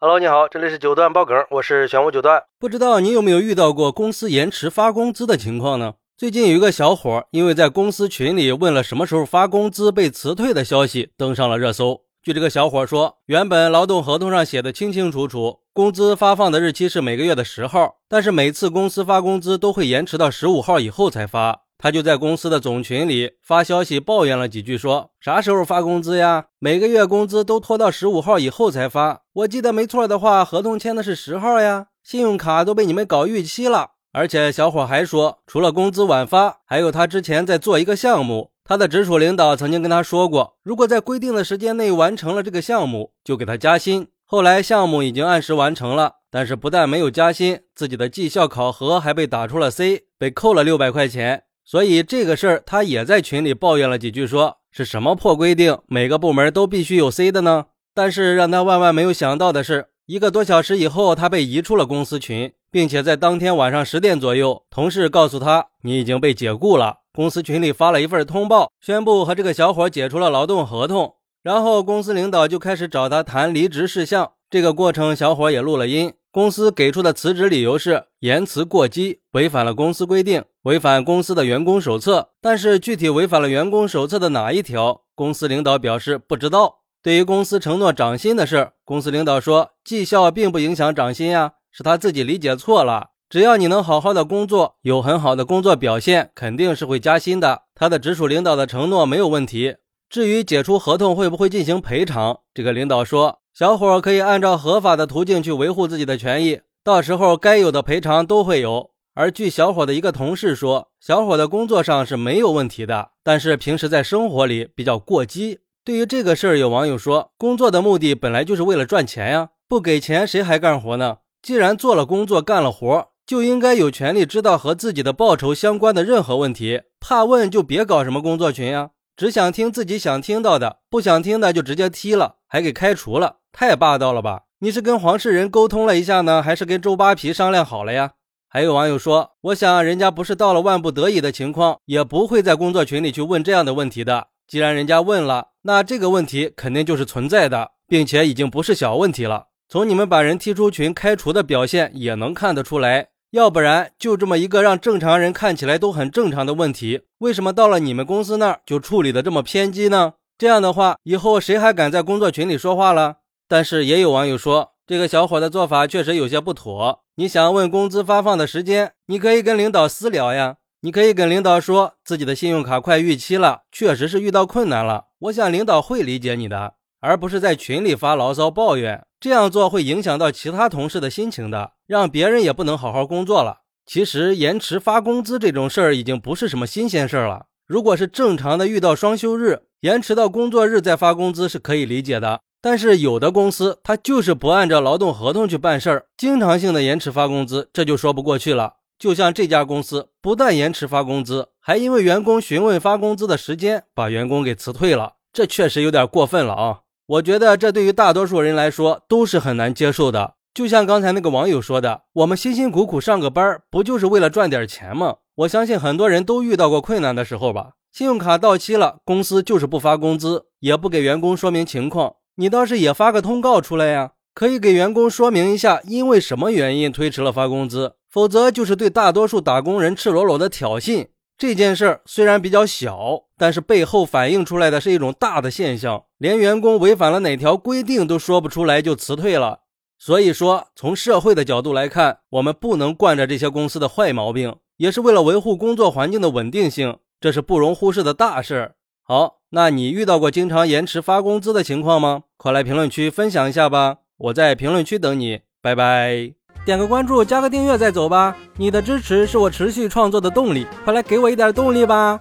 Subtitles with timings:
[0.00, 2.44] Hello，你好，这里是九段爆梗，我是玄武九段。
[2.60, 5.94] 不知道你有没有遇到过公司延迟发工资的情况呢？
[6.16, 12.02] 最近有一个小伙因为在公司群里问了什么时候发工资被辞退的消息登上了热搜。
[12.22, 21.62] 据这个小伙说，原本劳动合同上写的清清楚楚，工资发放的日期是每个月的十号，但是每次公司发工资都会延迟到十五号以后才发。
[21.80, 26.46] 他就在公司的总群里发消息抱怨了几句，说啥时候发工资呀？
[26.58, 29.22] 每个月工资都拖到十五号以后才发。
[29.32, 31.86] 我记得没错的话，合同签的是十号呀。
[32.02, 33.92] 信用卡都被你们搞逾期了。
[34.10, 44.08] 而且小伙还说，除了工资晚发，还有他之前在做一个项目，他的直属领导曾经跟他说过，如果在规定的时间内完成了这个项目，就给他加薪。
[44.24, 51.44] 后来项目已经按时完成了，但是不但没有加薪，自己的绩效考核还被打出了 C，被扣了六百块钱。
[51.70, 57.66] 所以这个事儿，他也在群里抱怨了几句，说是什么破规定，每个部门都必须有 C 的呢？
[57.94, 67.00] 但是让他万万没有想到的是，一个多小时以后，他被移出了公司群，并且在当天晚上十点左右，同事告诉他，你已经被解雇了。
[67.12, 71.16] 公司群里发了一份通报，宣布和这个小伙解除了劳动合同。
[71.42, 76.14] 然后公司领导就开始找他谈离职事项，这个过程小伙也录了音。
[76.38, 82.28] 公司给出的辞职理由是言辞过激，违反了公司规定，违反公司的员工手册。
[82.40, 86.82] 但是具体违反了员工手册的哪一条，公司领导表示不知道。
[87.02, 93.08] 对于公司承诺涨薪的事，公司领导说绩效并不影响涨薪呀，是他自己理解错了。
[93.28, 97.62] 只要你能好好的工作，有很好的工作表现，肯定是会加薪的。
[97.74, 99.74] 他的直属领导的承诺没有问题。
[100.08, 103.37] 至于解除合同会不会进行赔偿，这个领导说。
[103.58, 108.90] 小伙可以按照合法的途径去维护自己的权益，到时候该有的赔偿都会有。
[109.16, 115.58] 而据小伙的一个同事说，小伙的工作上是没有问题的，但是平时在生活里比较过激。
[115.84, 121.16] 对于这个事儿，有网友说，工作的目的本来就是为了赚钱呀，不给钱谁还干活呢？
[121.42, 126.82] 既然做了工作干了活，就应该有权利知道和自己的报酬相关的任何问题。
[127.00, 133.38] 怕问就别搞什么工作群呀，只想听自己想听到的，不想听的就直接踢了，还给开除了。
[133.50, 134.42] 太霸道了吧！
[134.60, 138.12] 你是跟黄世仁沟通了一下呢，还是跟周扒皮商量好了呀？
[138.48, 144.28] 还有网友说，我想人家不是到了万不得已的情况，也不会在工作群里去问这样的问题的。
[144.46, 149.46] 既然人家问了，那这个问题肯定就是存在的，并且已经不是小问题了。
[149.68, 153.08] 从你们把人踢出群、开除的表现也能看得出来。
[153.32, 160.14] 要不然，就这么一个让正常人看起来都很正常的问题，为什么到了你们公司那儿就处理的这么偏激呢？
[160.38, 163.16] 这样的话，以后谁还敢在工作群里说话了？
[163.46, 167.00] 但是也有网友说，这个小伙的做法确实有些不妥。
[167.16, 170.56] 你想问工资发放的时间，你可以跟领导私聊呀。
[170.80, 175.06] 你可以跟领导说自己的信用卡快逾期了，确实是遇到困难了。
[175.18, 179.04] 我想领导会理解你的，而不是在群里发牢骚抱怨。
[179.20, 183.62] 这样做会影响到其他同事的心情的，让别人也不能好好工作了。
[183.84, 187.46] 其实延迟发工资这种事儿已经不是什么新鲜事儿了。
[187.66, 192.40] 如果是正常的遇到双休日，延迟到工作日再发工资是可以理解的。
[192.60, 198.74] 但是有的公司他就是不按照劳动合同去办事儿，经常性的延迟发工资，这就说不过去了。
[198.98, 206.80] 就像这家公司，不但延迟发工资，还因为员工询问发工资的时间，把员工给辞退了，这确实有点过分了啊！
[207.08, 210.34] 我觉得这对于大多数人来说都是很难接受的。
[210.52, 215.16] 就像刚才那个网友说的，我们辛辛苦苦上个班，不就是为了赚点钱吗？
[215.36, 217.70] 我相信很多人都遇到过困难的时候吧。
[217.92, 222.16] 信用卡到期了，公司就是不发工资，也不给员工说明情况。
[222.36, 231.06] 你倒是也发个通告出来呀，可以给员工说明一下，因为什么原因推迟了发工资，否则就是对大多数打工人赤裸裸的挑衅。
[231.38, 239.60] 这件事儿虽然比较小，但是背后反映出来的是一种大的现象，连员工违反了哪条规定都说不出来就辞退了。
[239.98, 248.74] 所以说，从社会的角度来看，我们不能惯着这些公司的坏毛病，也是为了维护工作环境的稳定性，这是不容忽视的大事儿。
[249.02, 249.38] 好。
[249.50, 252.24] 那你遇到过经常延迟发工资的情况吗？
[252.36, 254.00] 快来评论区分享一下吧！
[254.18, 256.37] 我在评论区等你，拜拜！
[256.68, 258.36] 点个关注，加个订阅再走吧！
[258.58, 262.20] 你的支持是我持续创作的动力，快来给我一点动力吧！